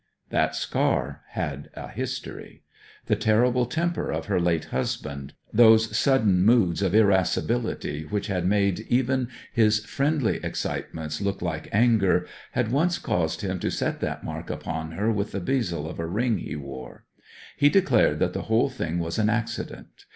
[0.31, 2.63] That scar had a history.
[3.05, 8.79] The terrible temper of her late husband those sudden moods of irascibility which had made
[8.89, 14.49] even his friendly excitements look like anger had once caused him to set that mark
[14.49, 17.05] upon her with the bezel of a ring he wore.
[17.55, 20.05] He declared that the whole thing was an accident.